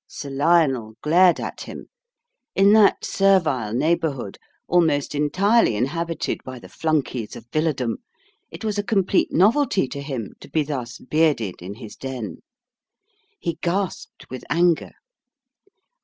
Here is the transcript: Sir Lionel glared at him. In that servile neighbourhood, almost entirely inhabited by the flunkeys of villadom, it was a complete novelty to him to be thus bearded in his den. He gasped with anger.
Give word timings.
Sir 0.07 0.31
Lionel 0.31 0.95
glared 1.03 1.39
at 1.39 1.61
him. 1.61 1.85
In 2.55 2.73
that 2.73 3.05
servile 3.05 3.71
neighbourhood, 3.71 4.39
almost 4.67 5.13
entirely 5.13 5.75
inhabited 5.75 6.39
by 6.43 6.57
the 6.57 6.67
flunkeys 6.69 7.35
of 7.35 7.45
villadom, 7.51 7.97
it 8.49 8.65
was 8.65 8.79
a 8.79 8.83
complete 8.83 9.31
novelty 9.31 9.87
to 9.89 10.01
him 10.01 10.33
to 10.39 10.49
be 10.49 10.63
thus 10.63 10.97
bearded 10.97 11.61
in 11.61 11.75
his 11.75 11.95
den. 11.95 12.37
He 13.39 13.59
gasped 13.61 14.27
with 14.31 14.43
anger. 14.49 14.93